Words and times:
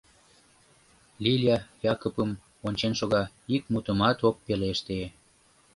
Лиля 1.23 1.57
Якыпым 1.93 2.29
ончен 2.67 2.93
шога, 2.99 3.23
ик 3.55 3.63
мутымат 3.71 4.17
ок 4.29 4.35
пелеште. 4.45 4.99